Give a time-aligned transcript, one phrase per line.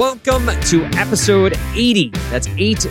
[0.00, 2.08] Welcome to episode 80.
[2.30, 2.88] That's 80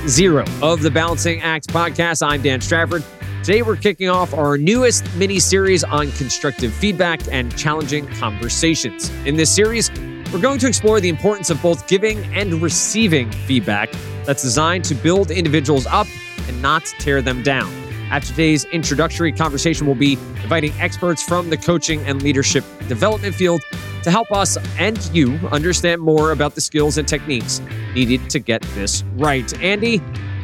[0.61, 2.21] of the Balancing Act podcast.
[2.21, 3.03] I'm Dan Strafford.
[3.43, 9.09] Today, we're kicking off our newest mini series on constructive feedback and challenging conversations.
[9.25, 9.89] In this series,
[10.31, 13.91] we're going to explore the importance of both giving and receiving feedback
[14.23, 16.05] that's designed to build individuals up
[16.47, 17.73] and not tear them down.
[18.11, 20.13] After today's introductory conversation, we'll be
[20.43, 23.63] inviting experts from the coaching and leadership development field
[24.03, 27.61] to help us and you understand more about the skills and techniques
[27.93, 29.51] needed to get this right.
[29.61, 30.01] Andy,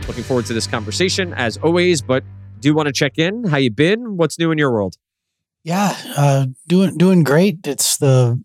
[0.08, 2.24] looking forward to this conversation as always, but
[2.60, 3.44] do want to check in.
[3.46, 4.18] How you been?
[4.18, 4.98] What's new in your world?
[5.64, 7.66] Yeah, uh, doing doing great.
[7.66, 8.40] It's the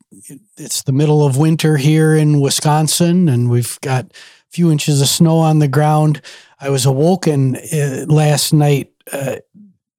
[0.57, 5.09] it's the middle of winter here in Wisconsin, and we've got a few inches of
[5.09, 6.23] snow on the ground.
[6.59, 9.37] I was awoken uh, last night uh,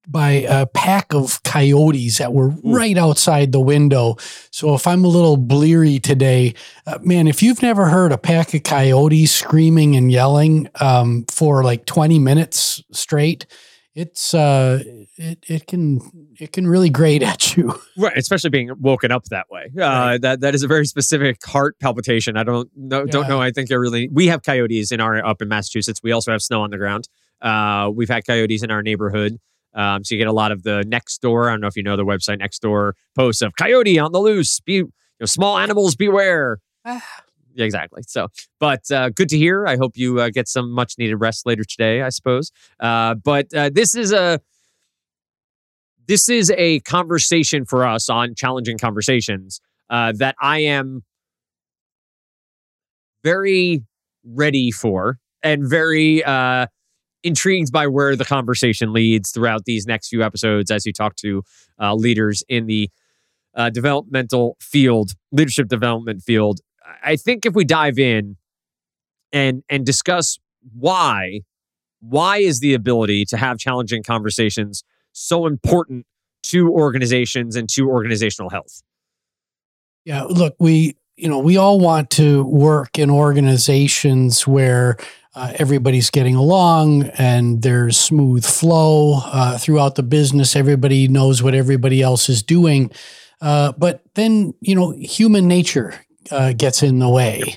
[0.06, 4.16] by a pack of coyotes that were right outside the window.
[4.50, 6.54] So if I'm a little bleary today,
[6.86, 11.62] uh, man, if you've never heard a pack of coyotes screaming and yelling um, for
[11.62, 13.46] like 20 minutes straight,
[13.94, 14.82] it's uh,
[15.16, 16.00] it it can
[16.40, 17.78] it can really grate at you.
[17.96, 19.70] Right, especially being woken up that way.
[19.76, 20.20] Uh, right.
[20.20, 22.36] That that is a very specific heart palpitation.
[22.36, 23.10] I don't know, yeah.
[23.10, 23.40] don't know.
[23.40, 24.08] I think they're really.
[24.08, 26.00] We have coyotes in our up in Massachusetts.
[26.02, 27.08] We also have snow on the ground.
[27.42, 29.38] Uh, we've had coyotes in our neighborhood.
[29.74, 31.48] Um, so you get a lot of the next door.
[31.48, 34.20] I don't know if you know the website next door posts of coyote on the
[34.20, 34.60] loose.
[34.60, 36.58] Be you know, small animals beware.
[36.84, 37.02] Ah.
[37.54, 38.02] yeah, exactly.
[38.06, 38.28] So,
[38.60, 39.66] but uh, good to hear.
[39.66, 42.02] I hope you uh, get some much needed rest later today.
[42.02, 42.52] I suppose.
[42.80, 44.40] Uh, but uh, this is a
[46.06, 51.04] this is a conversation for us on challenging conversations uh, that I am
[53.24, 53.82] very
[54.24, 56.66] ready for and very uh,
[57.22, 61.42] intrigued by where the conversation leads throughout these next few episodes as you talk to
[61.80, 62.90] uh, leaders in the
[63.54, 66.60] uh, developmental field, leadership development field.
[67.02, 68.36] I think if we dive in
[69.32, 70.38] and and discuss
[70.74, 71.40] why
[72.00, 74.82] why is the ability to have challenging conversations
[75.12, 76.04] so important
[76.42, 78.82] to organizations and to organizational health?
[80.04, 84.96] Yeah, look, we you know we all want to work in organizations where
[85.34, 90.54] uh, everybody's getting along and there's smooth flow uh, throughout the business.
[90.54, 92.90] Everybody knows what everybody else is doing.
[93.40, 95.94] Uh, but then, you know, human nature
[96.30, 97.56] uh, gets in the way.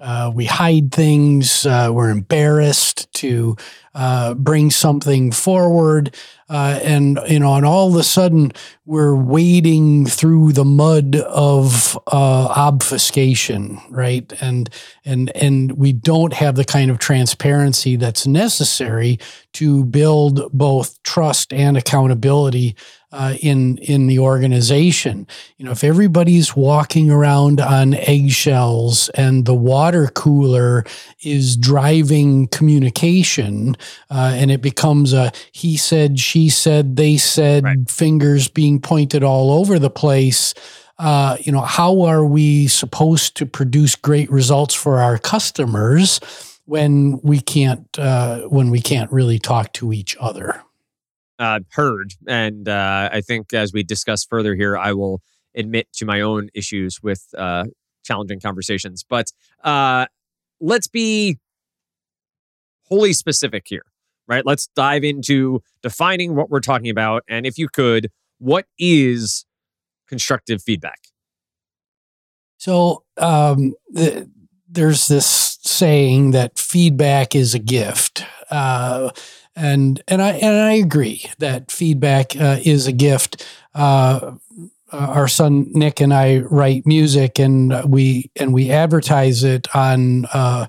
[0.00, 1.64] Uh, we hide things.
[1.64, 3.56] Uh, we're embarrassed to
[3.94, 6.14] uh, bring something forward,
[6.48, 8.52] uh, and you know, and all of a sudden
[8.86, 14.32] we're wading through the mud of uh, obfuscation, right?
[14.40, 14.70] And
[15.04, 19.18] and and we don't have the kind of transparency that's necessary
[19.54, 22.76] to build both trust and accountability
[23.12, 25.26] uh, in in the organization.
[25.58, 30.84] You know, if everybody's walking around on eggshells and the water cooler
[31.22, 33.76] is driving communication,
[34.10, 37.90] uh, and it becomes a he said, she said, they said, right.
[37.90, 40.54] fingers being pointed all over the place.
[40.98, 46.20] Uh, you know, how are we supposed to produce great results for our customers
[46.64, 50.62] when we can't uh, when we can't really talk to each other?
[51.42, 52.14] Uh, heard.
[52.28, 55.20] And uh, I think as we discuss further here, I will
[55.56, 57.64] admit to my own issues with uh,
[58.04, 59.04] challenging conversations.
[59.08, 59.32] But
[59.64, 60.06] uh,
[60.60, 61.38] let's be
[62.84, 63.82] wholly specific here,
[64.28, 64.46] right?
[64.46, 67.24] Let's dive into defining what we're talking about.
[67.28, 69.44] And if you could, what is
[70.06, 71.00] constructive feedback?
[72.56, 74.30] So um, the,
[74.70, 78.24] there's this saying that feedback is a gift.
[78.48, 79.10] Uh,
[79.56, 83.46] and and I and I agree that feedback uh, is a gift.
[83.74, 84.36] Uh,
[84.92, 90.26] uh, our son Nick and I write music, and we and we advertise it on
[90.26, 90.66] uh,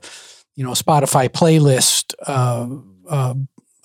[0.56, 2.14] you know Spotify playlist.
[2.26, 2.68] Uh,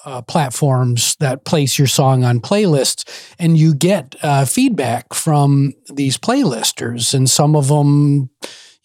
[0.04, 3.04] uh, platforms that place your song on playlists,
[3.38, 4.14] and you get
[4.48, 8.30] feedback from these playlisters, and some of them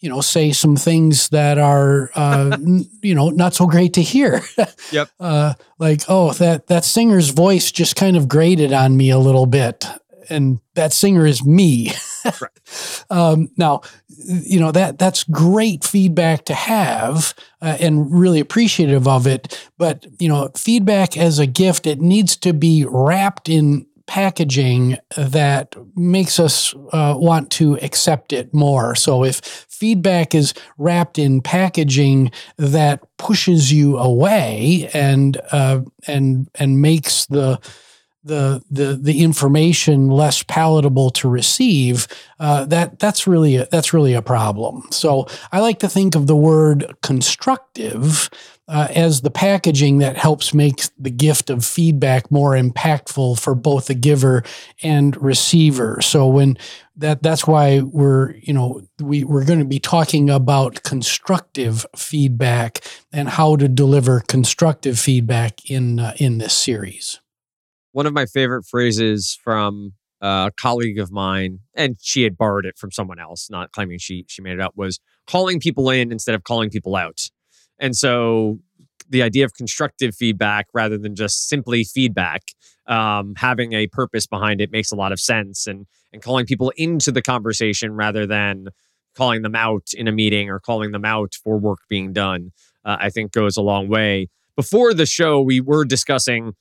[0.04, 2.58] you know, say some things that are, uh,
[3.02, 4.42] you know, not so great to hear.
[4.92, 5.08] yep.
[5.18, 9.46] Uh, like, oh, that that singer's voice just kind of grated on me a little
[9.46, 9.86] bit,
[10.28, 11.92] and that singer is me.
[12.24, 13.04] right.
[13.08, 13.80] um, now,
[14.26, 19.70] you know that that's great feedback to have, uh, and really appreciative of it.
[19.78, 25.74] But you know, feedback as a gift, it needs to be wrapped in packaging that
[25.96, 28.94] makes us uh, want to accept it more.
[28.94, 36.80] So if feedback is wrapped in packaging that pushes you away and uh, and and
[36.80, 37.60] makes the
[38.24, 42.08] the the the information less palatable to receive,
[42.40, 44.84] uh, that that's really a, that's really a problem.
[44.90, 48.30] So I like to think of the word constructive
[48.66, 53.86] uh, as the packaging that helps make the gift of feedback more impactful for both
[53.86, 54.42] the giver
[54.82, 56.00] and receiver.
[56.00, 56.56] So when
[56.96, 62.80] that that's why we're you know we we're going to be talking about constructive feedback
[63.12, 67.20] and how to deliver constructive feedback in uh, in this series
[67.94, 72.76] one of my favorite phrases from a colleague of mine, and she had borrowed it
[72.76, 74.98] from someone else, not claiming she she made it up, was
[75.28, 77.30] calling people in instead of calling people out.
[77.78, 78.58] And so
[79.08, 82.42] the idea of constructive feedback rather than just simply feedback,
[82.88, 85.68] um, having a purpose behind it makes a lot of sense.
[85.68, 88.68] And and calling people into the conversation rather than
[89.14, 92.50] calling them out in a meeting or calling them out for work being done,
[92.84, 94.30] uh, I think goes a long way.
[94.56, 96.54] Before the show, we were discussing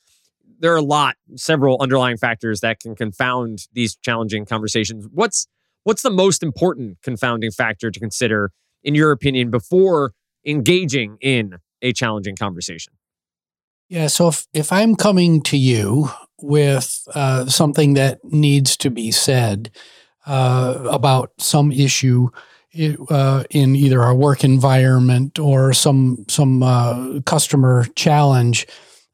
[0.64, 5.06] there are a lot, several underlying factors that can confound these challenging conversations.
[5.12, 5.46] What's
[5.84, 8.52] what's the most important confounding factor to consider,
[8.82, 10.14] in your opinion, before
[10.46, 12.94] engaging in a challenging conversation?
[13.90, 14.08] Yeah.
[14.08, 16.10] So if, if I'm coming to you
[16.42, 19.70] with uh, something that needs to be said
[20.26, 22.30] uh, about some issue,
[23.10, 28.66] uh, in either our work environment or some some uh, customer challenge,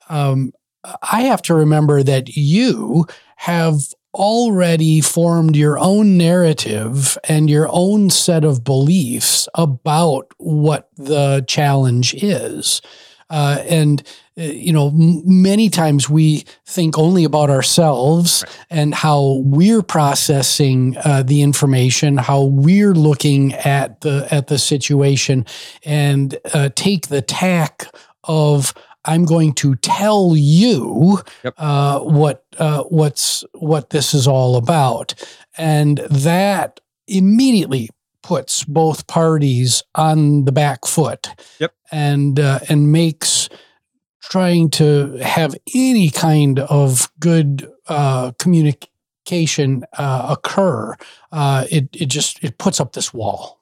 [0.09, 0.53] um,
[0.83, 3.05] I have to remember that you
[3.37, 11.43] have already formed your own narrative and your own set of beliefs about what the
[11.47, 12.81] challenge is.
[13.29, 14.01] Uh, and
[14.39, 18.65] uh, you know, many times we think only about ourselves right.
[18.71, 25.45] and how we're processing uh, the information, how we're looking at the at the situation,
[25.83, 27.85] and uh, take the tack
[28.23, 28.73] of
[29.09, 31.55] I'm going to tell you yep.
[31.57, 35.15] uh, what uh, what's what this is all about,
[35.57, 37.89] and that immediately
[38.21, 41.29] puts both parties on the back foot,
[41.59, 41.73] yep.
[41.91, 43.49] and uh, and makes
[44.21, 50.95] trying to have any kind of good uh, communication uh, occur.
[51.31, 53.59] Uh, it it just it puts up this wall.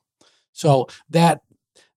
[0.52, 1.42] So that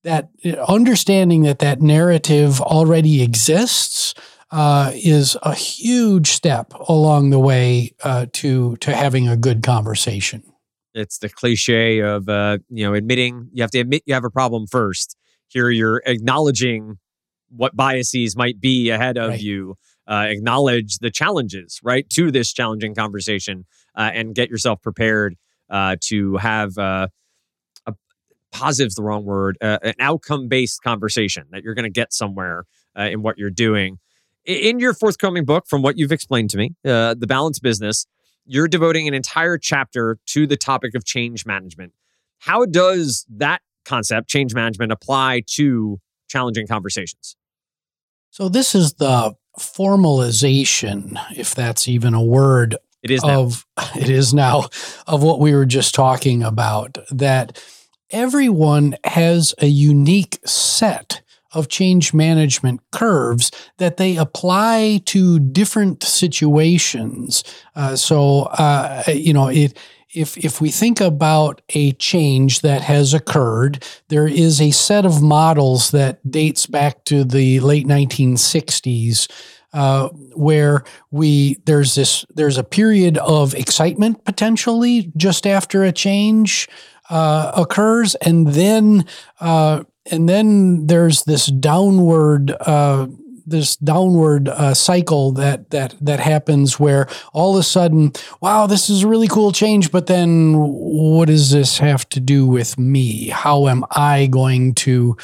[0.05, 0.31] that
[0.67, 4.14] understanding that that narrative already exists
[4.50, 10.43] uh, is a huge step along the way uh, to to having a good conversation.
[10.94, 14.31] It's the cliche of uh, you know admitting you have to admit you have a
[14.31, 15.17] problem first.
[15.49, 16.99] Here you're acknowledging
[17.49, 19.41] what biases might be ahead of right.
[19.41, 19.76] you.
[20.08, 23.64] Uh, acknowledge the challenges right to this challenging conversation
[23.94, 25.37] uh, and get yourself prepared
[25.69, 26.76] uh, to have
[28.61, 32.12] positive is the wrong word, uh, an outcome based conversation that you're going to get
[32.12, 32.65] somewhere
[32.99, 33.99] uh, in what you're doing.
[34.45, 38.07] In your forthcoming book, from what you've explained to me, uh, The Balance Business,
[38.47, 41.93] you're devoting an entire chapter to the topic of change management.
[42.39, 45.99] How does that concept, change management, apply to
[46.29, 47.37] challenging conversations?
[48.31, 52.77] So, this is the formalization, if that's even a word.
[53.03, 53.67] It is of
[53.97, 54.69] it is now
[55.07, 56.99] of what we were just talking about.
[57.11, 57.62] That
[58.11, 61.23] everyone has a unique set
[61.53, 67.43] of change management curves that they apply to different situations.
[67.75, 69.77] Uh, so, uh, you know, it,
[70.12, 75.23] if, if we think about a change that has occurred, there is a set of
[75.23, 79.31] models that dates back to the late 1960s.
[79.73, 86.69] Uh, where we there's this there's a period of excitement potentially just after a change
[87.11, 89.05] uh, occurs, and then
[89.40, 93.07] uh, and then there's this downward uh,
[93.50, 98.88] this downward uh, cycle that that that happens where all of a sudden, wow, this
[98.88, 103.29] is a really cool change, but then what does this have to do with me?
[103.29, 105.17] How am I going to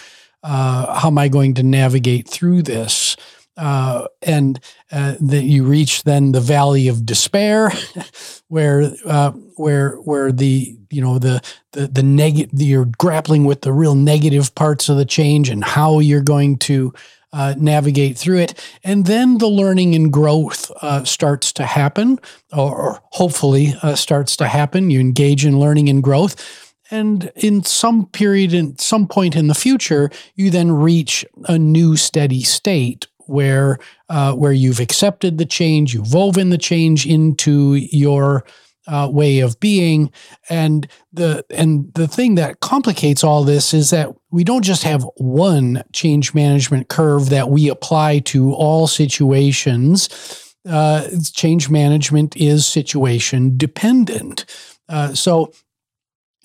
[0.43, 3.17] uh, how am I going to navigate through this?
[3.57, 4.61] Uh, and
[4.93, 7.73] uh, that you reach then the valley of despair,
[8.49, 13.73] where uh, where where the you know the the the negative you're grappling with the
[13.73, 16.93] real negative parts of the change and how you're going to
[17.33, 22.19] uh, navigate through it, and then the learning and growth uh, starts to happen,
[22.53, 24.91] or, hopefully uh, starts to happen.
[24.91, 26.65] You engage in learning and growth.
[26.91, 31.97] And in some period, in some point in the future, you then reach a new
[31.97, 33.79] steady state where
[34.09, 38.45] uh, where you've accepted the change, you've woven the change into your
[38.87, 40.11] uh, way of being,
[40.49, 45.05] and the and the thing that complicates all this is that we don't just have
[45.17, 50.09] one change management curve that we apply to all situations.
[50.69, 54.45] uh, change management is situation dependent.
[54.89, 55.53] Uh, so,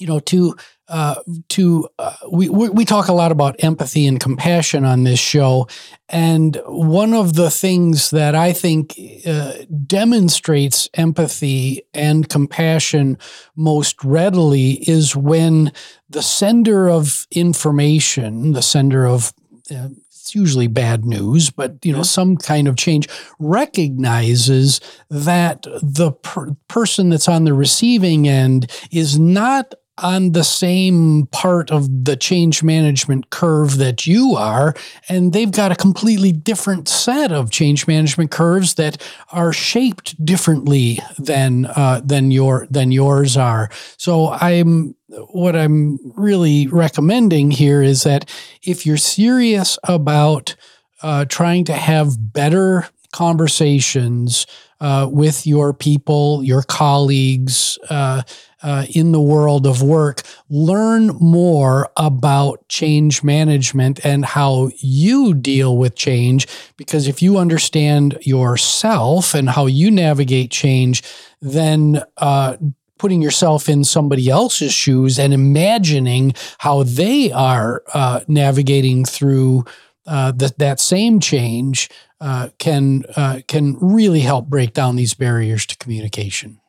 [0.01, 0.55] you know, to
[0.88, 1.15] uh,
[1.50, 5.67] to uh, we we talk a lot about empathy and compassion on this show,
[6.10, 9.53] and one of the things that I think uh,
[9.86, 13.17] demonstrates empathy and compassion
[13.55, 15.72] most readily is when
[16.10, 19.34] the sender of information, the sender of
[19.70, 19.89] uh,
[20.22, 23.08] it's usually bad news, but you know some kind of change
[23.39, 24.79] recognizes
[25.10, 31.72] that the per- person that's on the receiving end is not on the same part
[31.72, 34.74] of the change management curve that you are,
[35.08, 41.00] and they've got a completely different set of change management curves that are shaped differently
[41.17, 43.70] than uh, than your than yours are.
[43.98, 48.29] So I'm what I'm really recommending here is that
[48.63, 50.55] if you're serious about
[51.03, 54.48] uh, trying to have better conversations
[54.79, 58.24] uh, with your people, your colleagues uh,
[58.63, 65.77] uh, in the world of work, learn more about change management and how you deal
[65.77, 66.47] with change.
[66.77, 71.03] Because if you understand yourself and how you navigate change,
[71.41, 72.57] then uh,
[73.01, 79.65] putting yourself in somebody else's shoes and imagining how they are uh, navigating through
[80.05, 81.89] uh, the, that same change
[82.19, 86.60] uh, can uh, can really help break down these barriers to communication.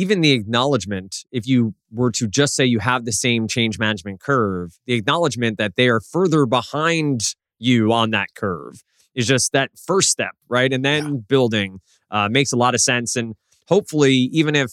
[0.00, 4.18] Even the acknowledgement, if you were to just say you have the same change management
[4.18, 8.82] curve, the acknowledgement that they are further behind you on that curve
[9.14, 10.72] is just that first step, right?
[10.72, 11.20] And then yeah.
[11.28, 11.80] building
[12.10, 13.14] uh, makes a lot of sense.
[13.14, 13.34] And
[13.68, 14.70] hopefully, even if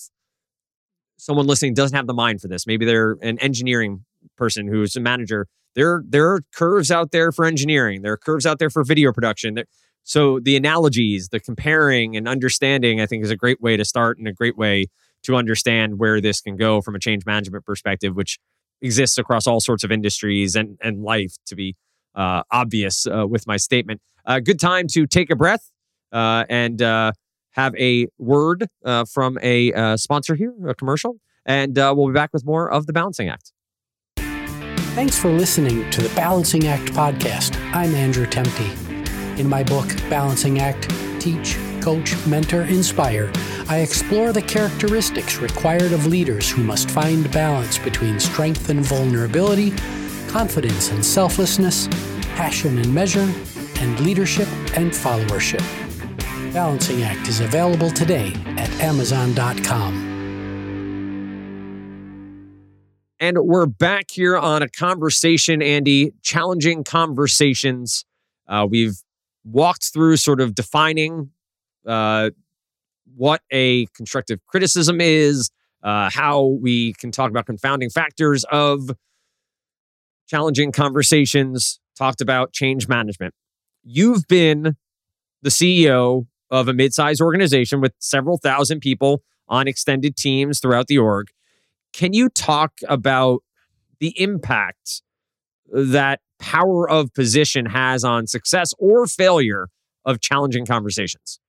[1.17, 4.05] someone listening doesn't have the mind for this, maybe they're an engineering
[4.37, 5.47] person who's a manager.
[5.75, 8.01] There, there are curves out there for engineering.
[8.01, 9.55] There are curves out there for video production.
[9.55, 9.65] There,
[10.03, 14.17] so the analogies, the comparing and understanding, I think is a great way to start
[14.19, 14.85] and a great way
[15.23, 18.39] to understand where this can go from a change management perspective, which
[18.81, 21.75] exists across all sorts of industries and, and life to be
[22.15, 24.01] uh, obvious uh, with my statement.
[24.25, 25.71] Uh, good time to take a breath
[26.11, 27.11] uh, and uh,
[27.51, 32.45] have a word uh, from a sponsor here, a commercial, and we'll be back with
[32.45, 33.51] more of the Balancing Act.
[34.95, 37.55] Thanks for listening to the Balancing Act podcast.
[37.73, 38.75] I'm Andrew Temte.
[39.37, 41.57] In my book, Balancing Act Teach,
[41.87, 43.31] Coach, Mentor, Inspire,
[43.69, 49.71] I explore the characteristics required of leaders who must find balance between strength and vulnerability,
[50.27, 51.87] confidence and selflessness,
[52.35, 53.33] passion and measure,
[53.79, 55.63] and leadership and followership.
[56.51, 59.93] Balancing Act is available today at Amazon.com.
[63.17, 68.03] And we're back here on a conversation, Andy, challenging conversations.
[68.45, 68.97] Uh, we've
[69.45, 71.31] walked through sort of defining
[71.87, 72.31] uh,
[73.15, 75.49] what a constructive criticism is,
[75.83, 78.91] uh, how we can talk about confounding factors of
[80.27, 83.33] challenging conversations, talked about change management.
[83.83, 84.75] You've been
[85.41, 90.97] the CEO of a mid-sized organization with several thousand people on extended teams throughout the
[90.97, 91.27] org.
[91.93, 93.43] Can you talk about
[93.99, 95.01] the impact
[95.71, 99.67] that power of position has on success or failure
[100.05, 101.39] of challenging conversations.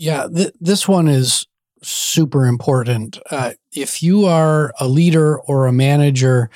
[0.00, 1.46] Yeah, th- this one is
[1.82, 3.18] super important.
[3.30, 6.48] Uh, if you are a leader or a manager,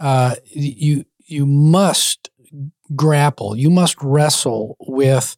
[0.00, 2.30] uh, you you must
[2.96, 5.36] grapple, you must wrestle with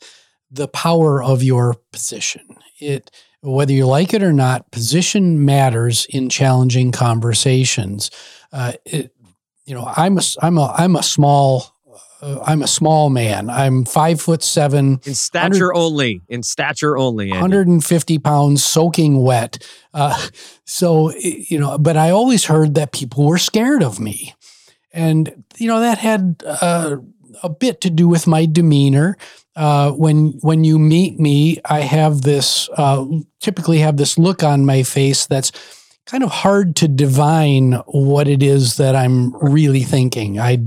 [0.50, 2.56] the power of your position.
[2.80, 3.10] It
[3.42, 8.10] whether you like it or not, position matters in challenging conversations.
[8.50, 9.14] Uh, it,
[9.66, 11.71] you know, I'm a, I'm a, I'm a small,
[12.22, 13.50] uh, I'm a small man.
[13.50, 15.00] I'm five foot seven.
[15.04, 16.22] In stature only.
[16.28, 17.26] In stature only.
[17.26, 17.40] Andy.
[17.40, 19.66] 150 pounds, soaking wet.
[19.92, 20.28] Uh,
[20.64, 24.34] so, you know, but I always heard that people were scared of me.
[24.92, 26.96] And, you know, that had uh,
[27.42, 29.16] a bit to do with my demeanor.
[29.54, 33.04] Uh, when when you meet me, I have this uh,
[33.40, 35.52] typically have this look on my face that's
[36.06, 40.40] kind of hard to divine what it is that I'm really thinking.
[40.40, 40.64] I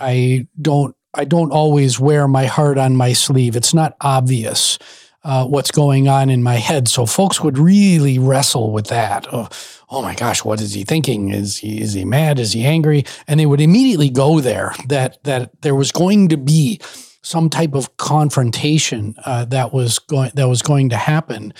[0.00, 3.56] I don't I don't always wear my heart on my sleeve.
[3.56, 4.78] It's not obvious
[5.24, 6.88] uh, what's going on in my head.
[6.88, 9.26] So folks would really wrestle with that.
[9.32, 9.48] Oh,
[9.90, 11.30] oh, my gosh, what is he thinking?
[11.30, 12.38] Is he is he mad?
[12.38, 13.04] Is he angry?
[13.26, 14.74] And they would immediately go there.
[14.86, 16.80] That that there was going to be
[17.22, 21.52] some type of confrontation uh, that was going that was going to happen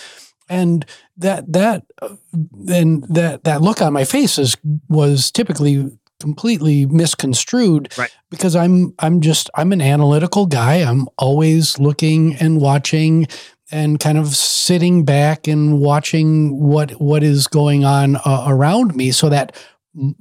[0.51, 0.85] and
[1.17, 1.85] that that
[2.33, 4.57] then that that look on my face is
[4.89, 8.15] was typically completely misconstrued right.
[8.31, 10.77] because I'm I'm just I'm an analytical guy.
[10.77, 13.27] I'm always looking and watching
[13.73, 19.11] and kind of sitting back and watching what what is going on uh, around me
[19.11, 19.57] so that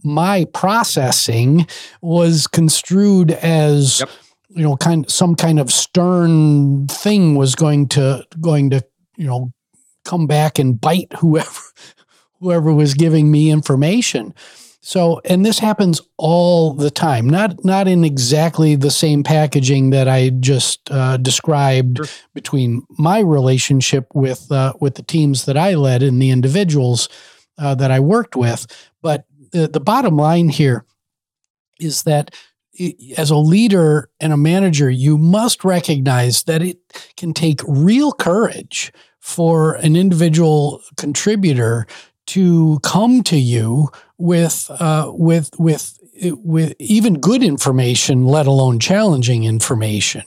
[0.03, 1.67] my processing
[2.01, 4.09] was construed as yep.
[4.49, 8.83] you know kind some kind of stern thing was going to going to
[9.17, 9.51] you know
[10.05, 11.61] come back and bite whoever
[12.39, 14.33] whoever was giving me information
[14.89, 20.07] so, and this happens all the time, not not in exactly the same packaging that
[20.07, 22.07] I just uh, described sure.
[22.33, 27.07] between my relationship with uh, with the teams that I led and the individuals
[27.59, 28.65] uh, that I worked with.
[29.03, 30.85] But the, the bottom line here
[31.79, 32.33] is that
[33.15, 36.79] as a leader and a manager, you must recognize that it
[37.15, 41.85] can take real courage for an individual contributor
[42.25, 43.89] to come to you
[44.19, 50.23] with uh, with with with even good information, let alone challenging information.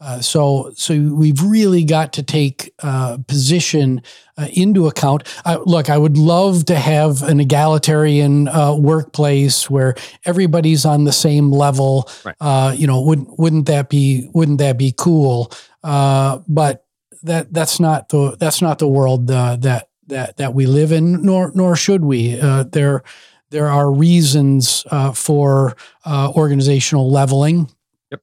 [0.00, 4.00] Uh, so, so we've really got to take uh, position
[4.36, 5.24] uh, into account.
[5.66, 11.50] look, I would love to have an egalitarian uh, workplace where everybody's on the same
[11.50, 12.08] level.
[12.24, 12.36] Right.
[12.40, 15.50] Uh, you know, wouldn't wouldn't that be wouldn't that be cool?
[15.82, 16.84] Uh, but
[17.24, 21.52] that that's not the that's not the world that that that we live in, nor
[21.54, 22.40] nor should we.
[22.40, 23.02] Uh, there
[23.50, 27.70] there are reasons uh, for uh, organizational leveling.
[28.10, 28.20] Yep.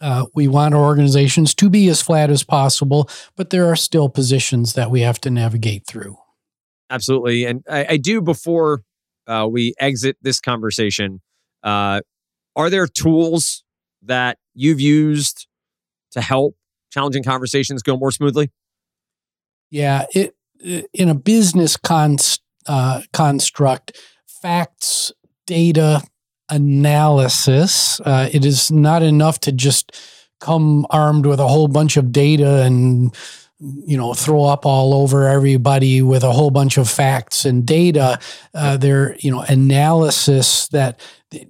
[0.00, 4.08] Uh, we want our organizations to be as flat as possible, but there are still
[4.08, 6.16] positions that we have to navigate through.
[6.90, 8.82] Absolutely, and I, I do before
[9.26, 11.20] uh, we exit this conversation.
[11.62, 12.00] Uh,
[12.56, 13.64] are there tools
[14.02, 15.46] that you've used
[16.12, 16.56] to help
[16.90, 18.50] challenging conversations go more smoothly?
[19.70, 25.12] Yeah, it in a business const, uh, construct, facts,
[25.46, 26.02] data,
[26.48, 28.00] analysis.
[28.00, 29.92] Uh, it is not enough to just
[30.40, 33.14] come armed with a whole bunch of data and
[33.86, 38.18] you know throw up all over everybody with a whole bunch of facts and data
[38.52, 41.00] uh, there you know analysis that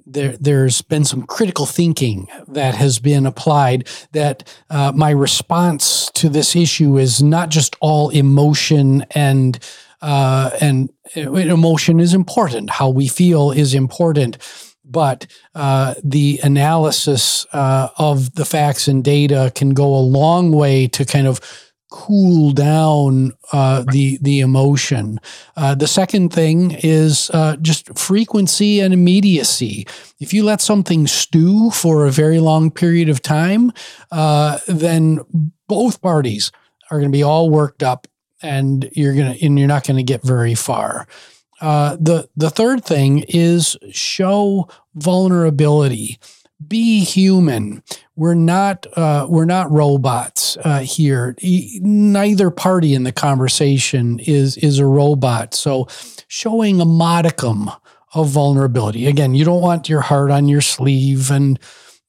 [0.07, 6.29] there, there's been some critical thinking that has been applied that uh, my response to
[6.29, 9.59] this issue is not just all emotion and
[10.03, 12.68] uh, and emotion is important.
[12.68, 14.37] How we feel is important.
[14.85, 20.88] But uh, the analysis uh, of the facts and data can go a long way
[20.88, 21.40] to kind of
[21.94, 23.92] cool down uh, right.
[23.92, 25.20] the the emotion.
[25.57, 29.87] Uh, the second thing is uh, just frequency and immediacy.
[30.18, 33.72] If you let something stew for a very long period of time,
[34.11, 35.20] uh, then
[35.68, 36.50] both parties
[36.90, 38.09] are going to be all worked up,
[38.42, 41.07] and you're gonna and you're not going to get very far.
[41.61, 46.18] Uh, the the third thing is show vulnerability
[46.67, 47.83] be human.
[48.17, 51.37] We're not uh, we're not robots uh, here.
[51.43, 55.55] neither party in the conversation is is a robot.
[55.55, 55.88] So
[56.29, 57.71] showing a modicum
[58.14, 59.07] of vulnerability.
[59.07, 61.59] Again, you don't want your heart on your sleeve and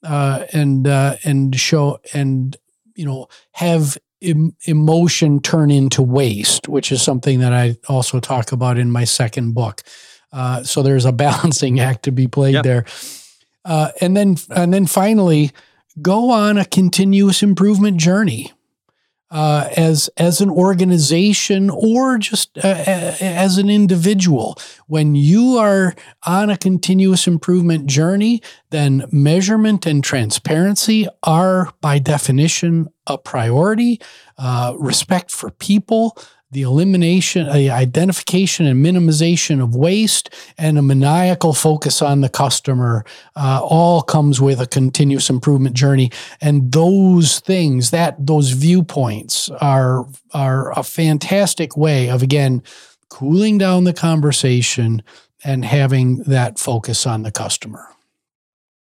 [0.04, 2.56] uh, and uh, and show and
[2.96, 8.52] you know have em- emotion turn into waste, which is something that I also talk
[8.52, 9.82] about in my second book.
[10.32, 12.64] Uh, so there's a balancing act to be played yep.
[12.64, 12.86] there.
[13.66, 15.52] Uh, and then and then finally
[16.02, 18.54] go on a continuous improvement journey
[19.32, 22.84] uh, as as an organization or just uh,
[23.20, 24.58] as an individual.
[24.88, 25.94] When you are
[26.26, 34.00] on a continuous improvement journey, then measurement and transparency are by definition a priority.
[34.38, 36.18] Uh, respect for people
[36.52, 43.04] the elimination, the identification and minimization of waste, and a maniacal focus on the customer
[43.36, 46.12] uh, all comes with a continuous improvement journey.
[46.40, 52.62] And those things, that those viewpoints are are a fantastic way of again
[53.10, 55.02] cooling down the conversation
[55.44, 57.88] and having that focus on the customer.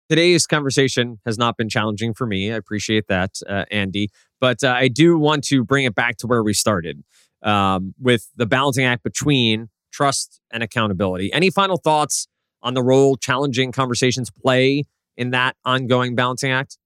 [0.08, 2.52] Today's conversation has not been challenging for me.
[2.52, 4.10] I appreciate that, uh, Andy.
[4.40, 7.04] But uh, I do want to bring it back to where we started
[7.42, 11.32] um, with the balancing act between trust and accountability.
[11.32, 12.26] Any final thoughts
[12.62, 14.84] on the role challenging conversations play
[15.16, 16.78] in that ongoing balancing act?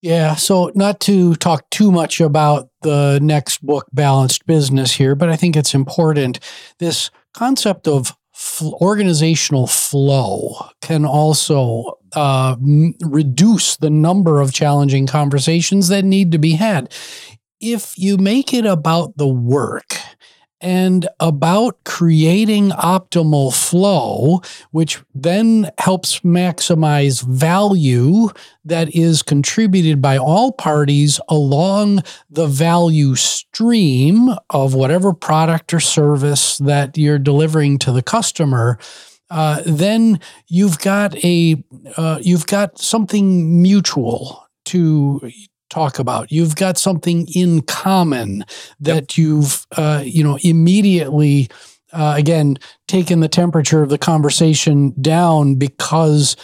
[0.00, 5.28] Yeah, so not to talk too much about the next book, Balanced Business, here, but
[5.28, 6.40] I think it's important.
[6.78, 8.16] This concept of
[8.62, 16.38] organizational flow can also uh, m- reduce the number of challenging conversations that need to
[16.38, 16.92] be had
[17.62, 19.94] if you make it about the work
[20.60, 28.28] and about creating optimal flow, which then helps maximize value
[28.64, 36.58] that is contributed by all parties along the value stream of whatever product or service
[36.58, 38.78] that you're delivering to the customer.
[39.30, 41.62] Uh, then you've got a
[41.96, 45.20] uh, you've got something mutual to
[45.72, 46.30] talk about.
[46.30, 48.44] You've got something in common
[48.80, 49.16] that yep.
[49.16, 51.48] you've, uh, you know, immediately,
[51.92, 52.58] uh, again,
[52.88, 56.36] taken the temperature of the conversation down because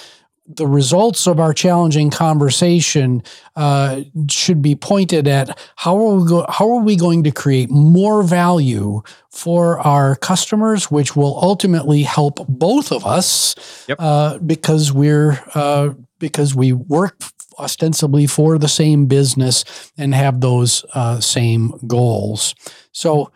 [0.47, 3.23] the results of our challenging conversation
[3.57, 7.71] uh, should be pointed at how are we go- how are we going to create
[7.71, 13.55] more value for our customers, which will ultimately help both of us
[13.89, 13.99] yep.
[14.01, 17.23] uh, because we're uh, because we work
[17.59, 22.55] ostensibly for the same business and have those uh, same goals.
[22.93, 23.31] So,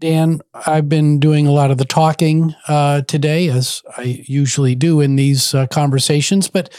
[0.00, 5.00] Dan, I've been doing a lot of the talking uh, today, as I usually do
[5.00, 6.48] in these uh, conversations.
[6.48, 6.72] But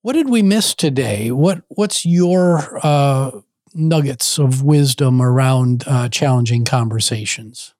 [0.00, 1.30] what did we miss today?
[1.30, 3.30] What What's your uh,
[3.74, 7.74] nuggets of wisdom around uh, challenging conversations?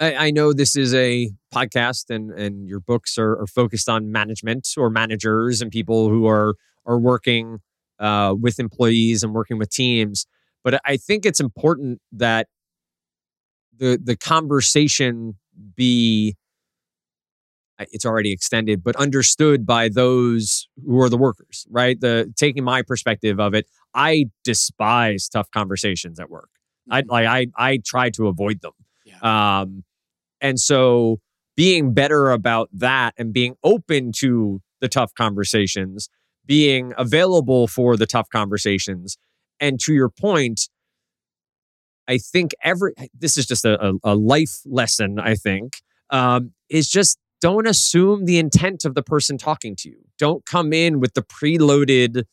[0.00, 4.68] I, know this is a podcast, and and your books are, are focused on management
[4.76, 6.54] or managers and people who are
[6.86, 7.58] are working
[7.98, 10.26] uh, with employees and working with teams.
[10.64, 12.48] But I think it's important that
[13.76, 15.36] the the conversation
[15.76, 16.36] be
[17.78, 21.98] it's already extended, but understood by those who are the workers, right?
[22.00, 26.50] The taking my perspective of it, I despise tough conversations at work.
[26.90, 27.10] I mm-hmm.
[27.10, 28.72] like I I try to avoid them.
[29.04, 29.60] Yeah.
[29.60, 29.84] Um,
[30.40, 31.20] and so
[31.56, 36.08] being better about that and being open to the tough conversations
[36.48, 39.16] being available for the tough conversations.
[39.60, 40.68] And to your point,
[42.08, 45.74] I think every this is just a, a, life lesson, I think,
[46.10, 50.00] um, is just don't assume the intent of the person talking to you.
[50.18, 52.24] Don't come in with the preloaded,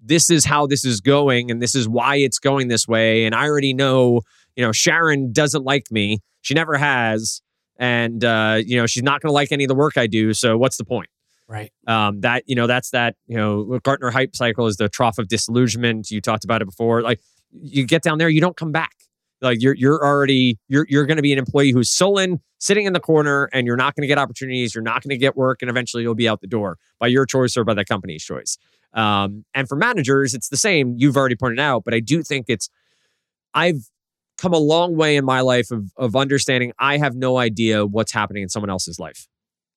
[0.00, 3.24] this is how this is going and this is why it's going this way.
[3.24, 4.20] And I already know,
[4.54, 6.20] you know, Sharon doesn't like me.
[6.42, 7.42] She never has.
[7.76, 10.32] And, uh, you know, she's not going to like any of the work I do.
[10.32, 11.08] So what's the point?
[11.46, 11.72] Right.
[11.86, 15.28] Um, that, you know, that's that, you know, Gartner hype cycle is the trough of
[15.28, 16.10] disillusionment.
[16.10, 17.02] You talked about it before.
[17.02, 17.20] Like
[17.52, 18.92] you get down there, you don't come back.
[19.42, 22.94] Like you're you're already you're you're going to be an employee who's sullen, sitting in
[22.94, 24.74] the corner, and you're not going to get opportunities.
[24.74, 27.26] You're not going to get work, and eventually you'll be out the door by your
[27.26, 28.56] choice or by the company's choice.
[28.94, 30.94] Um, and for managers, it's the same.
[30.96, 32.70] You've already pointed out, but I do think it's
[33.52, 33.90] I've
[34.38, 38.12] come a long way in my life of of understanding I have no idea what's
[38.12, 39.28] happening in someone else's life.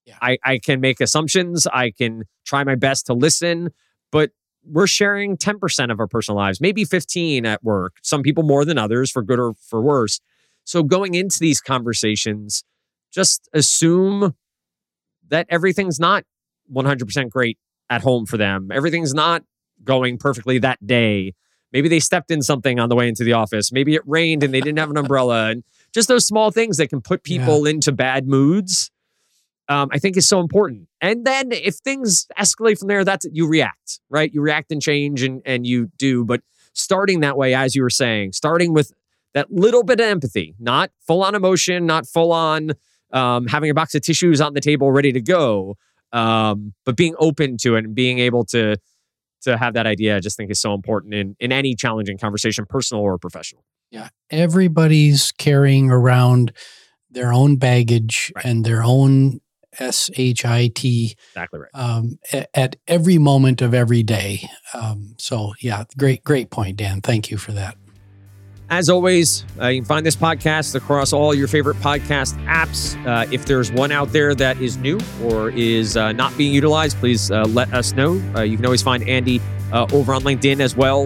[0.07, 0.15] Yeah.
[0.21, 1.67] I, I can make assumptions.
[1.67, 3.71] I can try my best to listen,
[4.09, 4.31] but
[4.63, 8.77] we're sharing 10% of our personal lives, maybe 15 at work, some people more than
[8.77, 10.21] others for good or for worse.
[10.63, 12.63] So going into these conversations,
[13.11, 14.33] just assume
[15.27, 16.23] that everything's not
[16.73, 17.57] 100% great
[17.89, 18.69] at home for them.
[18.71, 19.43] Everything's not
[19.83, 21.33] going perfectly that day.
[21.73, 23.73] Maybe they stepped in something on the way into the office.
[23.73, 25.49] Maybe it rained and they didn't have an umbrella.
[25.49, 27.71] And just those small things that can put people yeah.
[27.71, 28.89] into bad moods
[29.69, 30.87] um, I think is so important.
[31.01, 34.31] And then if things escalate from there, that's you react, right?
[34.33, 36.25] You react and change and and you do.
[36.25, 36.41] But
[36.73, 38.91] starting that way, as you were saying, starting with
[39.33, 42.71] that little bit of empathy, not full on emotion, not full on
[43.11, 45.77] um, having a box of tissues on the table ready to go,
[46.11, 48.77] um, but being open to it and being able to
[49.41, 52.65] to have that idea, I just think is so important in in any challenging conversation,
[52.67, 53.63] personal or professional.
[53.91, 56.53] Yeah, everybody's carrying around
[57.09, 58.45] their own baggage right.
[58.45, 59.39] and their own
[59.79, 61.15] S H I T.
[61.29, 61.69] Exactly right.
[61.73, 64.49] Um, at, at, every moment of every day.
[64.73, 67.01] Um, so, yeah, great, great point, Dan.
[67.01, 67.77] Thank you for that.
[68.69, 72.97] As always, uh, you can find this podcast across all your favorite podcast apps.
[73.07, 76.97] Uh, if there's one out there that is new or is uh, not being utilized,
[76.97, 78.21] please uh, let us know.
[78.35, 79.39] Uh, you can always find Andy
[79.71, 81.03] uh, over on LinkedIn as well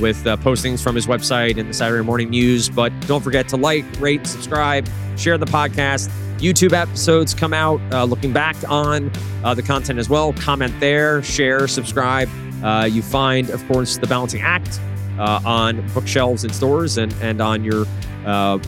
[0.00, 2.68] with postings from his website and the Saturday Morning News.
[2.68, 6.10] But don't forget to like, rate, subscribe, share the podcast.
[6.40, 9.12] YouTube episodes come out uh, looking back on
[9.44, 10.32] uh, the content as well.
[10.32, 12.30] Comment there, share, subscribe.
[12.64, 14.80] Uh, you find, of course, The Balancing Act
[15.18, 17.84] uh, on bookshelves and stores and, and on your
[18.24, 18.58] uh,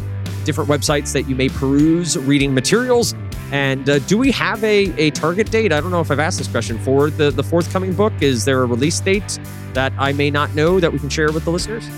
[0.44, 3.14] different websites that you may peruse reading materials.
[3.52, 5.72] And uh, do we have a, a target date?
[5.72, 8.12] I don't know if I've asked this question for the, the forthcoming book.
[8.20, 9.38] Is there a release date
[9.74, 11.88] that I may not know that we can share with the listeners?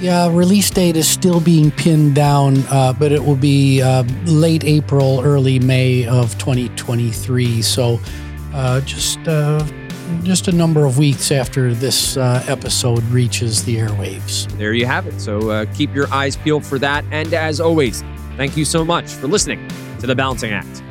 [0.00, 4.64] Yeah, release date is still being pinned down, uh, but it will be uh, late
[4.64, 7.62] April, early May of 2023.
[7.62, 8.00] So
[8.52, 9.64] uh, just uh,
[10.22, 14.50] just a number of weeks after this uh, episode reaches the airwaves.
[14.58, 15.20] There you have it.
[15.20, 17.04] So uh, keep your eyes peeled for that.
[17.12, 18.02] And as always,
[18.36, 19.68] Thank you so much for listening
[20.00, 20.82] to The Balancing Act.